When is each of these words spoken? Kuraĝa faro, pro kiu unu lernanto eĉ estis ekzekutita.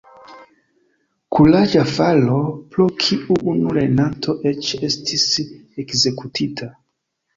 Kuraĝa 1.37 1.83
faro, 1.97 2.39
pro 2.75 2.87
kiu 3.03 3.37
unu 3.53 3.75
lernanto 3.79 4.35
eĉ 4.53 4.73
estis 4.89 5.27
ekzekutita. 5.85 6.75